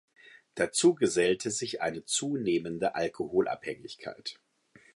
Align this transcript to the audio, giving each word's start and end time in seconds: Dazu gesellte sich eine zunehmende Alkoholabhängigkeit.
Dazu 0.55 0.95
gesellte 0.95 1.51
sich 1.51 1.81
eine 1.83 2.03
zunehmende 2.05 2.95
Alkoholabhängigkeit. 2.95 4.39